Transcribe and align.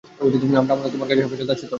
আমার 0.03 0.71
আমানত 0.71 0.91
তোমার 0.93 1.07
কাছে 1.09 1.21
হেফাজতে 1.23 1.51
আছে 1.51 1.65
তো? 1.65 1.69